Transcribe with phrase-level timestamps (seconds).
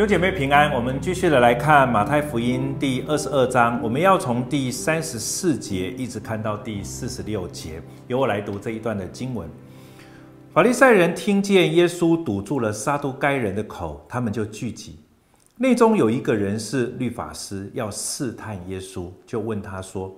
[0.00, 9.46] 弟兄姐妹平安，我们继续的来看马太福音第二十二章，我们要从第三十四节一直看到第四十六节，由我来读这一段的经文。
[10.54, 14.98] 法利赛人听见耶稣堵住了撒都该人的口，他们就聚集。
[15.58, 20.10] 内中有一个人是律法师，要试探耶稣，就问他说：“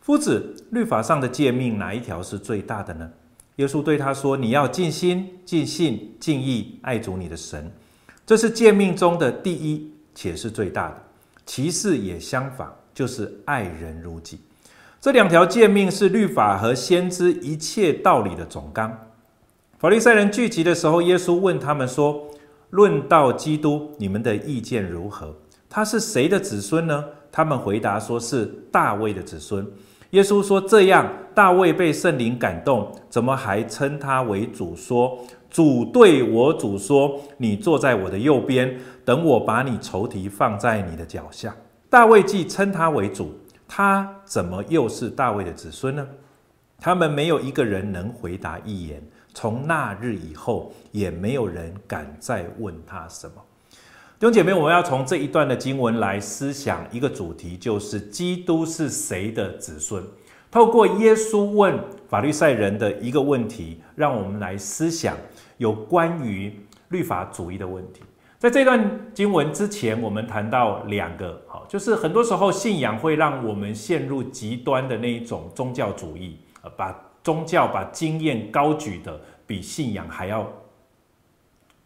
[0.00, 3.10] 夫子，律法上的诫命哪一条是最大的呢？”
[3.56, 7.70] 耶稣对他说：“你要尽心、尽性、尽意爱主你的神。”
[8.26, 11.02] 这是诫命中的第一，且是最大的。
[11.44, 14.40] 其次也相仿，就是爱人如己。
[14.98, 18.98] 这两条诫命是律法和先知一切道理的总纲。
[19.78, 22.24] 法利赛人聚集的时候，耶稣问他们说
[22.70, 25.36] ：“论到基督，你们的意见如何？
[25.68, 29.70] 他是谁的子孙呢？”他们回答说：“是大卫的子孙。”
[30.12, 35.18] 耶稣说：“这样，大卫被圣灵感动，怎么还称他为主说？”
[35.54, 41.54] 主对我主说：“你坐在我的右边，等我把你仇敌放在你的脚下。”
[41.88, 43.32] 大卫既称他为主，
[43.68, 46.04] 他怎么又是大卫的子孙呢？
[46.80, 49.00] 他们没有一个人能回答一言。
[49.32, 53.34] 从那日以后，也没有人敢再问他什么。
[54.18, 60.02] 弟兄姐妹，我们要从这一段的经文来思想一个主题，就是基督是谁的子孙。
[60.54, 65.16] 透过耶稣问法律赛人的一个问题，让我们来思想。
[65.56, 66.56] 有关于
[66.90, 68.02] 律法主义的问题，
[68.38, 80.48] 在这段经文之前，我们谈到两个，好，就是很多时候信仰会让我们陷入极端的那一种宗教主义，呃，把宗教、把经验高举的比信仰还要。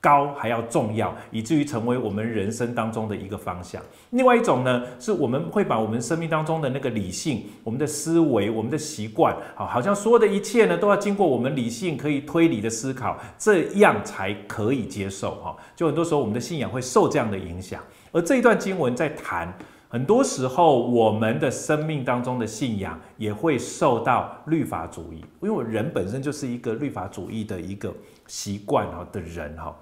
[0.01, 3.83] 高还要重要，以至于成为我们人生当中的一个方向。
[4.11, 15.35] 另外一种呢，是我们会把我们生命当中的那个理性、我们的思维、我们的习惯，好，好像所有的一切呢，都要经过我们理性可以推理的思考，这样才可以接受。
[15.43, 17.83] 哈，就很多时候我们的信仰会受这样的影响。
[18.13, 19.53] 而这一段经文在谈，
[19.89, 27.93] 很多时候我们的生命当中的信仰也会受到律法主义，因为我人本身就是一个律法主义的一个
[28.27, 29.77] 习惯哈的人哈。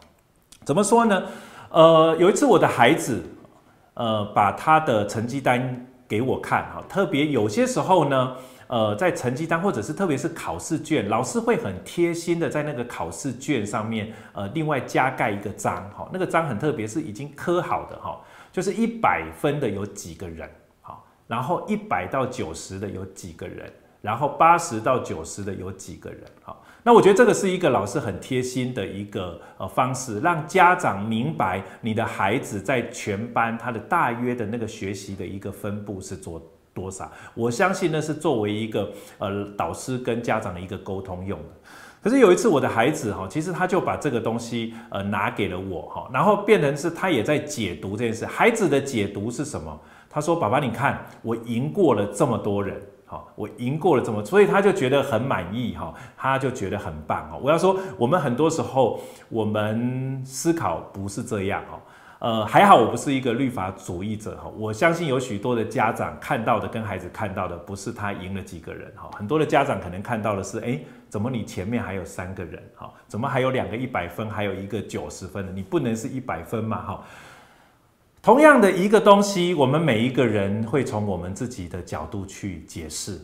[0.66, 1.22] 怎么说呢？
[1.70, 3.22] 呃，有一次我的孩子，
[3.94, 20.50] 呃，把他的成绩单给我看哈，特别有些时候呢，呃，在成绩单或者是特别是考试卷，老师会很贴心的在那个考试卷上面，呃，另外加盖一个章哈，那个章很特别，是已经刻好的哈，就是一百分的有几个人，
[20.82, 26.60] 哈，然后一百到九十的有几个人，然后八十到九十的有几个人，好。
[26.86, 36.40] 那我觉得这个是一个老师很贴心的一个呃方式，让家长明白你的孩子在全班他的大约的那个学习的一个分布是做
[36.72, 37.10] 多少。
[37.34, 38.88] 我相信呢是作为一个
[39.18, 41.48] 呃导师跟家长的一个沟通用的。
[42.00, 48.24] 可是有一次我的孩子哈，其实他就把这个东西呃拿给了我哈，然后变成是他也在解读这件事。
[48.24, 49.76] 孩子的解读是什么？
[50.08, 57.38] 他说：“爸爸，你看我赢过了这么多人。”好，我赢过了这么，所以他就觉得很满意哈，他就觉得很棒哈。
[57.40, 61.78] 我要说，我们很多时候我们思考不是这样哦。
[62.18, 64.50] 呃，还好我不是一个律法主义者哈。
[64.56, 69.10] 我相信有许多的家长看到的跟孩子看到的不是他赢了几个人哈。
[69.14, 72.90] 很多的家长可能看到的是，哎，怎么你前面还有三个人哈？
[73.06, 75.52] 怎么还有两个一百分，还有一个九十分的？
[75.52, 77.04] 你不能是一百分嘛哈？
[78.26, 83.20] 同样的一个东西，我们每一个人会从我们自己的角度去解释。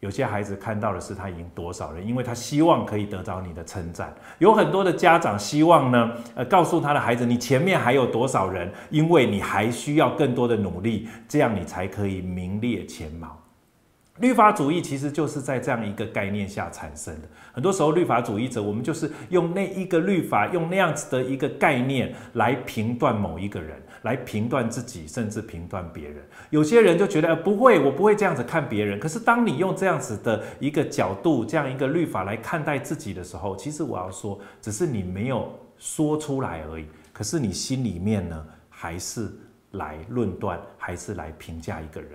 [0.00, 4.10] 有些孩子看到的是他已经多少人，因为他希望可以得到你的称赞。
[4.38, 13.38] 有很多的家长希望呢，呃，告诉他的孩子，你前面还有多少人，因为你还需要更多的努力，这样你才可以名列前茅。
[14.20, 17.28] 律法主义其实就是在这样一个概念下产生的。
[17.52, 26.16] 很多时候，律法主义者我们就是用那一个律法，用那样子的一个概念来评断某一个人，来评断自己，甚至评断别人。
[26.50, 28.98] 有些人就觉得，呃，不会，我不会这样子看别人。
[28.98, 36.86] 可是，当你用这样子的一个角度，这样一个律法来看待自己的时候，其实我要说，只是你没有说出来而已。
[37.12, 39.28] 可是你心里面呢，还是
[39.72, 42.12] 来论断，还是来评价一个人。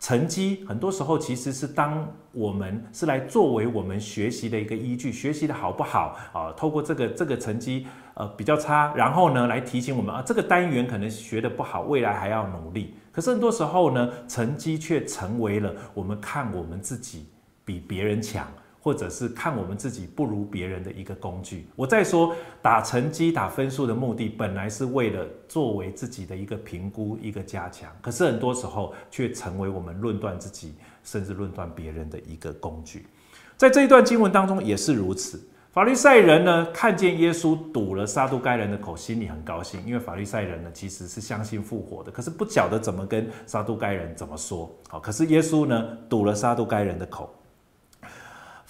[0.00, 6.50] 成绩很多时候其实是当我们是来作为我们学习的一个依据，学习的好不好啊？
[6.56, 12.94] 透过这个这个成绩呃比较差，然后呢来提醒我们啊，这个单元可能学的不好，未来还要努力。
[13.12, 17.26] 可是很多时候呢，成绩却成为了我们看我们自己
[17.62, 18.46] 比别人强。
[18.80, 21.66] 或者是看我们自己不如别人的一个工具。
[21.76, 27.90] 我再说，打成绩、打分数的目的，本来是为了作为自己的一个评估、一个加强。
[28.00, 30.74] 可是很多时候，却成为我们论断自己，
[31.04, 33.06] 甚至论断别人的一个工具。
[33.56, 35.40] 在这一段经文当中也是如此。
[35.72, 44.68] 法利赛人呢，看见耶稣堵了撒都该人的口，心里很高兴，因为法利赛人呢其实是相信复活的，可是不晓得怎么跟撒都该人怎么说。
[44.88, 47.32] 好，可是耶稣呢堵了撒都该人的口。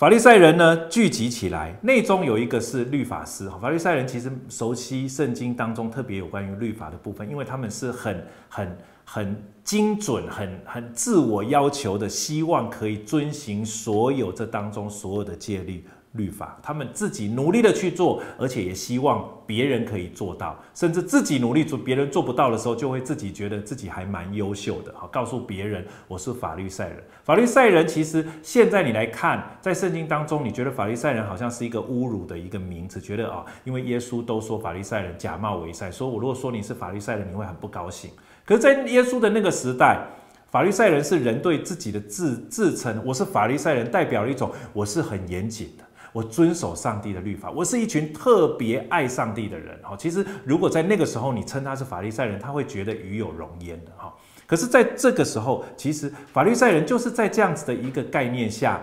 [0.00, 3.50] 法利赛人呢聚集起来，内中有一个是律法师。
[3.60, 15.84] 法利赛人其实熟悉圣经当中特别有关于律法的部分，因为他们是很很很精准、很很自我要求的，希望可以遵行所有这当中所有的戒律。
[16.12, 26.96] 律法，他们自己努力的去做，而且也希望别人可以做到，甚至自己努力做，别人做不到的时候，就会自己觉得自己还蛮优秀的，好，告诉别人我是法律赛人。
[27.22, 38.10] 法律赛人其实现在你来看，在圣经当中，你觉得法律赛人好像是一个侮辱的一个名字，觉得啊，因为耶稣都说法律赛人假冒伪善，说我如果说你是法律赛人，你会很不高兴。
[38.44, 40.04] 可是，在耶稣的那个时代，
[40.50, 45.84] 法律赛人是人对自己的自自称，我是法律赛人，代表了一种我是很严谨的。
[46.12, 49.78] 我遵守上帝的律法，我是一群特别爱上帝的人。
[49.82, 53.92] 哈，其实如果在那个时候你称他是法利赛人，他会觉得与有荣焉的。
[53.96, 54.12] 哈，
[54.46, 58.80] 可是在这个时候，其实法利赛人就是在这样子的一个概念下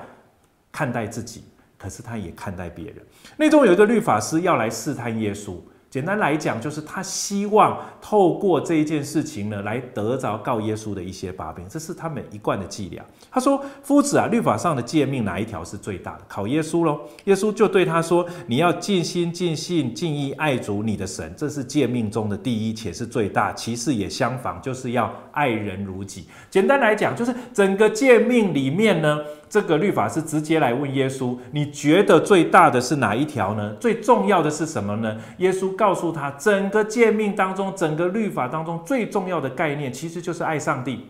[0.71, 1.43] 看待自己，
[1.77, 2.97] 可是他也看待别人。
[3.35, 5.57] 那中有一个律法师要来试探耶稣。
[5.89, 13.03] 简单来讲，就是他希望透过这一件事情呢，来得着告耶稣的一些把柄，这是他们一贯的伎俩。
[13.31, 16.21] 他说：“夫子啊，律法上的诫命哪一条是最大的？
[16.27, 23.53] 考耶稣喽。”耶稣就对他说：“你要尽心、尽性、尽意爱主你的神，这是诫命中的第一，且是最大。
[23.53, 29.19] 其次也相仿，就是要爱人如己。”简单来讲，就是整个诫命里面呢。
[29.49, 33.73] 这个律法是直接来问耶稣：“你觉得最大的是哪一条呢？
[33.79, 41.05] 最重要的是什么呢？”耶稣告诉他：“整个诫命当中，整个律法当中最重要的概念，其实就是爱上帝，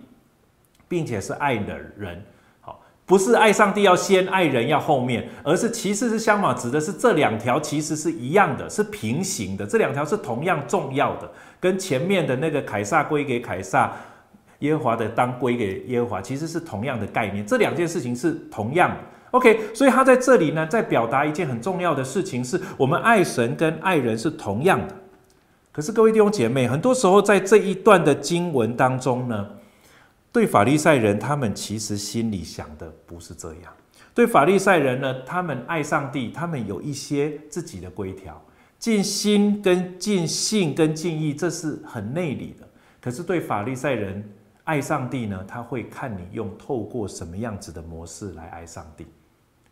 [0.87, 2.21] 并且是爱的人。
[2.61, 9.65] 好，不是爱上帝要先，爱人要后面，而是其实是相反，指的是这两条其实是一样的，是平行的。
[9.65, 13.91] 这两条是同样重要的，跟前面的那个凯撒归给凯撒。”
[14.61, 18.97] 耶和华的当归给耶和华，其实是同样的概念，这两件事情是同样的。
[19.37, 24.95] OK，所以他在这里呢，在表达一件很重要的事情，是我们爱神跟爱人是同样的。
[25.71, 29.47] 可是各位弟兄姐妹，很多时候在这一段的经文当中呢，
[30.31, 33.71] 对法利赛人，他们其实心里想的不是这样。
[34.15, 38.43] 对法利赛人呢，他们爱上帝，他们有一些自己的规条，
[38.79, 42.67] 尽心跟尽性跟尽意，这是很内里的。
[42.99, 44.27] 可是对法利赛人，
[44.63, 49.05] 爱上帝呢，他会看你用透过什么样子的模式来爱上帝。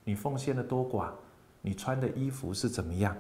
[0.06, 1.08] 你奉献的多寡，
[1.62, 3.14] 你穿的衣服是怎么样？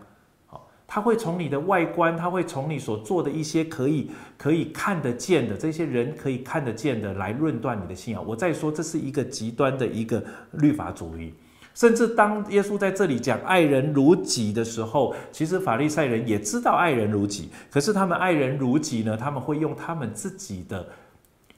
[0.45, 8.25] 好，他会从你的外观，他会从你所做的一些可以可以看得见的这些人可以看得见的来论断你的信仰。
[8.25, 11.33] 我再说，这是一个极端的一个律法主义。
[11.73, 20.87] 甚至当耶稣在这里讲爱人如己的时候，其实法利赛人也知道爱人如己，可是他们爱人如己呢，他们会用他们自己的。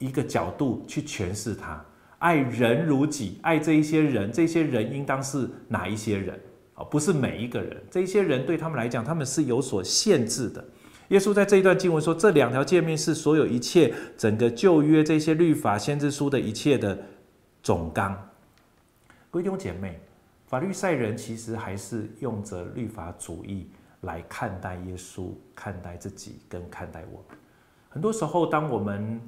[0.00, 1.84] 一个角度去诠释它，
[2.18, 6.38] 爱人如己，爱这一些人，这些人应当是哪一些人？
[6.74, 10.64] 啊，不是每一个人，这一些人对他们来讲，他们是有所限制的。
[11.08, 16.98] 耶稣在这一段经文说，这两条诫命是所有一切整个旧约这些律法先知书的一切的
[17.62, 18.14] 总纲。
[19.30, 20.00] 各位弟兄姐妹，
[20.46, 23.70] 法律赛人其实还是用着律法主义
[24.02, 27.38] 来看待耶稣，看待自己，跟看待我们。
[27.88, 29.20] 很多时候，当我们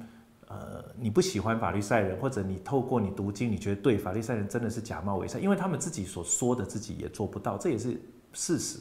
[0.59, 7.99] 呃，你不喜欢法律赛人，或者你透过你读经，你觉得对法律赛人真的是假冒伪善，因为他们自己所说的自己也做不到，这也是
[8.33, 8.79] 事实。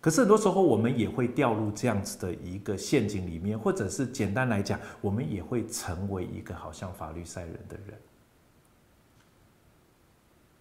[0.00, 7.98] 可是很多时候我们也会掉入这样子的一个陷阱里面，或者是简单来讲，我们也会成为一个好像法律赛人的人。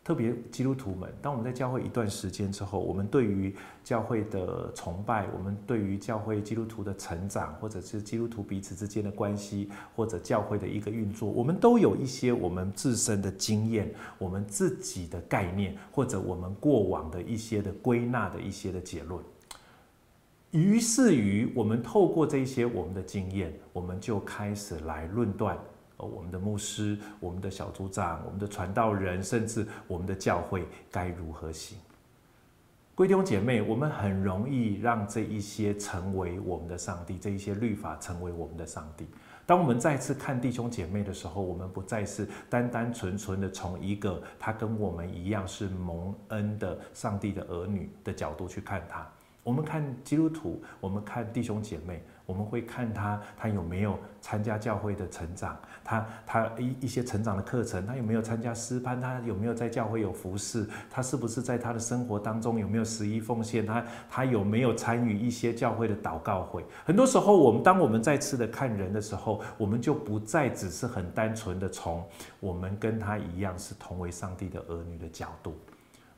[0.03, 3.55] 特别基督徒们，当我们在教会一段时间之后，我们对于
[3.86, 19.24] 教会的崇拜，我们对于教会基督徒的成长，或者是基督徒彼此之间的关系，或者教会的一个运作，我们都有一些我们自身的经验，我们自己的概念，或者我们过往的一些的归纳的一些的结论。
[20.51, 25.57] 于是于我们透过这些我们的经验，我们就开始来论断。
[25.97, 31.77] 我们的牧师、我们的小组长、我们的传道人，甚至我们的教会该如何行？
[32.95, 39.07] 弟兄姐妹，我们很容易让这一些成为我们的上帝，这一些律法成为我们的上帝。
[39.45, 49.05] 当我们再次看弟兄姐妹的时候，我们不再是单单纯纯的从一个他跟我们一样是蒙恩的上帝的儿女的角度去看他。
[49.43, 66.63] 我们看基督徒，我们看弟兄姐妹，我们会看他，他有没有参加教会的成长，他他一一些成长的课程，他有没有参加诗班，他有没有在教会有服侍，他是不是在他的生活当中有没有十一奉献，他他有没有参与一些教会的祷告会。
[66.86, 72.01] 很多时候，我们当我们再次的看人的时候，我们就不再只是很单纯的从
[72.39, 75.58] 我们跟他一样是同为上帝的儿女的角度。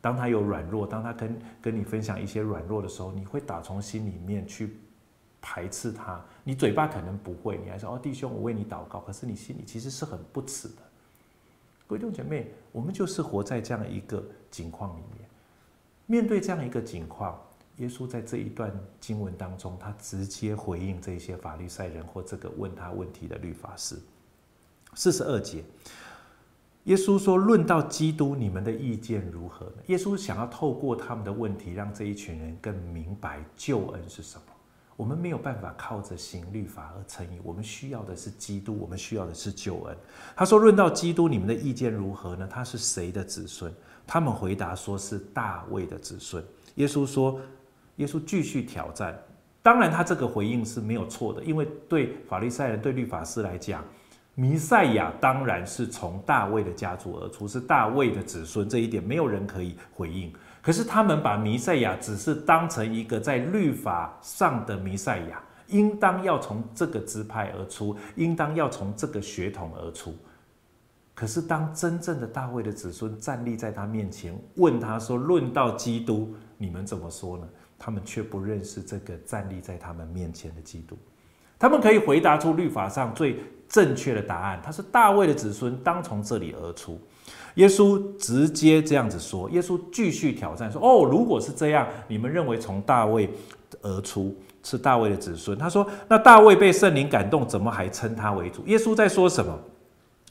[0.02, 4.78] 当他有软弱，当他跟跟你分享一些软弱的时候，你会打从心里面去。
[5.48, 10.78] 排斥他，你嘴巴可能不会，你还说哦，弟兄，我为你祷告，可是你心里其实是很不耻的。
[11.86, 15.30] 各位弟兄姐妹，我们就是活在这样一个境况里面，
[16.08, 17.40] 面对这样一个境况，
[17.78, 24.00] 耶稣在这一段经文当中，他直接回应这些法利赛人或这个问他问题的律法师。
[24.96, 25.64] 四十二节，
[26.86, 34.55] 耶稣说：“论到基督，你们的意见如何呢？”耶稣想要透过他们的问题，让这一群人更明白救恩是什么。
[34.96, 39.98] 我们没有办法靠着行律法而成义，我们需要的是基督，我们需要的是救恩。
[40.36, 42.48] 他说：“论到基督，你们的意见如何呢？
[42.50, 43.74] 他是谁的子孙？”
[44.08, 46.42] 他们回答说：“是大卫的子孙。”
[46.75, 47.42] 耶稣说
[47.98, 49.20] ：“耶稣继续挑战。
[49.62, 53.84] 当然，他这个回应是没有错的，因为对法利赛人、对律法师来讲，
[54.34, 60.32] 弥赛亚当然是从大卫的家族而出，是大卫的子孙，这一点没有人可以回应。”
[60.66, 70.16] 可是他们把弥赛亚只是当成一个在律法上的弥赛亚，应当要从这个支派而出，应当要从这个血统而出。
[71.14, 80.98] 可是当真正的大卫的子孙站立在他面前，问他说：“论到基督，你们怎么说呢？”他们却不认识这个站立在他们面前的基督。
[81.60, 87.00] 他们可以回答出律法上最正确的答案，他是大卫的子孙，当从这里而出。
[87.56, 93.30] 耶稣直接这样子说，耶稣继续挑战说：“哦，如果是这样，你们认为从大卫
[93.82, 99.58] 而出是大卫的子孙？”他说：“那大卫被圣灵感动，怎么还称他为主？”耶稣在说什么？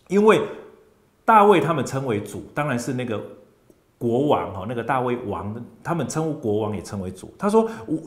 [0.09, 0.41] 因为
[1.25, 3.21] 大卫他们称为主，当然是那个。
[3.97, 7.33] 国王哈，那个大卫王，他们称呼国王也称为主。
[7.39, 7.67] 他说：“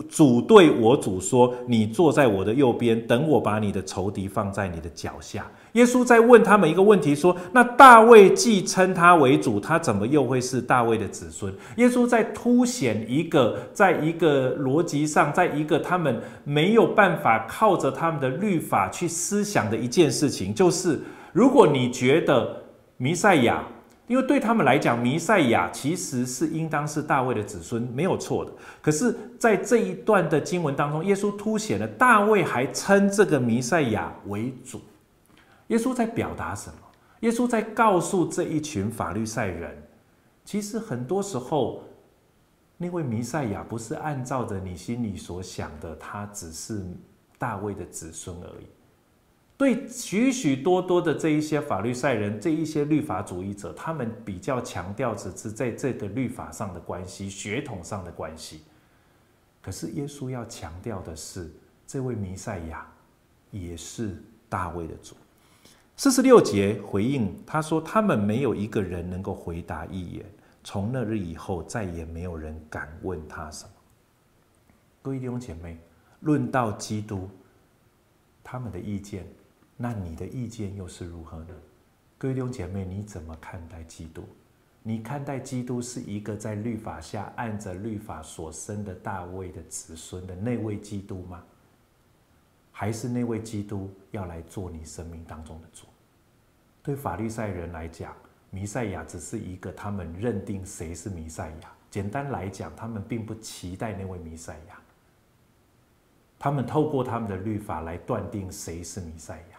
[0.10, 21.00] 主对我主说，你坐在我的右边，等我把你的仇敌放在你的脚下。”耶稣在问他们一个问题说：“那大卫既称他为主，他怎么又会是大卫的子孙？”耶稣在凸显一个，在一个逻辑上，在一个他们没有办法靠着他们的律法去思想的一件事情，就是
[21.32, 22.62] 如果你觉得
[22.98, 23.64] 弥赛亚。
[24.08, 28.52] 因为对他们来讲，弥赛亚其实是应当是大卫的子孙，没有错的。
[28.82, 34.80] 可是，在这一段的经文当中，耶稣凸显了大卫还称这个弥赛亚为主。
[35.68, 36.80] 耶稣在表达什么？
[37.20, 39.76] 耶稣在告诉这一群法利赛人，
[40.46, 41.84] 其实很多时候，
[42.78, 46.82] 那位弥赛亚不是按照着你心里所想的，他只是
[47.38, 48.77] 大卫的子孙而已。
[49.58, 58.62] 对许许多多的这一些法律赛人，这一些律法主义者，他们比较强调只是在这个律法上的关系、血统上的关系。
[59.60, 61.52] 可是耶稣要强调的是，
[61.88, 62.88] 这位弥赛亚
[63.50, 65.16] 也是大卫的主。
[65.96, 70.24] 四十六节回应他说：“他们没有一个人能够回答一言。
[70.64, 73.72] 从那日以后，再也没有人敢问他什么。”
[75.02, 75.80] 各位弟兄姐妹，
[76.20, 77.28] 论到基督，
[78.44, 79.26] 他们的意见。
[79.78, 81.54] 那你的意见又是如何呢？
[82.18, 84.24] 各位弟兄姐妹，你怎么看待基督？
[84.82, 91.44] 你看待基督是一个在律法下按着律法所生的大卫的子孙的那位基督吗？
[92.72, 95.86] 还是那位基督要来做你生命当中的主？
[96.82, 98.16] 对法利赛人来讲，
[98.50, 101.72] 弥赛亚只是一个他们认定谁是弥赛亚。
[101.92, 104.80] 简单来讲，他们并不期待那位弥赛亚。
[106.40, 109.57] 他们透过他们的律法来断定谁是弥赛亚。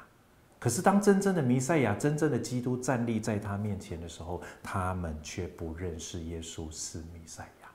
[0.61, 7.69] 可是，当真正的弥赛亚、真正的基督站立在他面前的时候，他们却不认识耶稣是弥赛亚。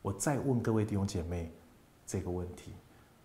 [0.00, 1.52] 我再问各位弟兄姐妹
[2.06, 2.72] 这个问题：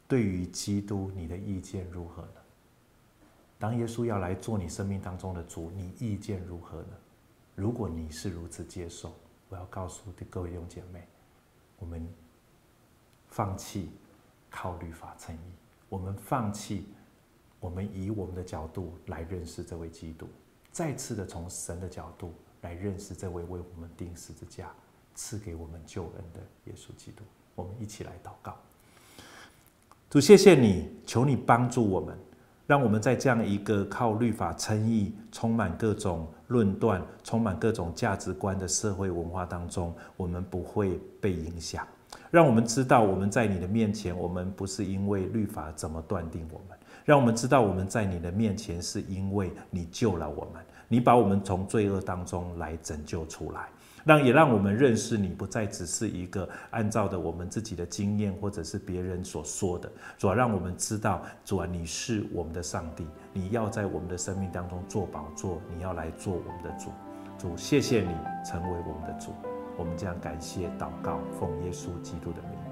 [0.10, 2.42] 对于基督，你的意见如何呢？
[3.58, 6.98] 当耶稣要来做你生命当中的主，你意见如何呢？
[7.56, 9.14] 如果你是如此接受，
[9.48, 11.08] 我要告诉各位弟兄姐妹，
[11.80, 12.06] 我们
[13.30, 13.90] 放弃
[14.50, 15.54] 靠律法称义，
[15.88, 16.88] 我们放弃。
[17.65, 20.27] 我们以我们的角度来认识这位基督，
[20.72, 22.31] 再次的从神的角度
[22.62, 24.72] 来认识这位为我们钉十字架、
[25.15, 27.24] 赐给我们救恩的耶稣基督。
[27.55, 28.55] 我们一起来祷告。
[30.12, 32.15] 主，谢谢你，求你帮助我们，
[32.67, 41.86] 让我们在这样一个靠律法称义、充满各种论断、充满各种价值观的社会文化当中，我们不会被影响。
[42.29, 53.68] 让我们知道我们在你的面前，我们不是因为律法怎么断定我们，让我们知道我们在你的面前是因为你救了我们，你把我们从罪恶当中来拯救出来。
[54.04, 59.92] 让也让我们认识你，不再只是一个按照的我们自己的经验，或者是别人所说的。
[60.18, 66.92] 主啊，让我们知道，主啊，你是我们的上帝，你要在我们的生命当中做宝座，你要来做我们的主。
[67.38, 69.32] 主，谢谢你成为我们的主，
[69.78, 72.64] 我们将感谢祷告，奉耶稣基督的名。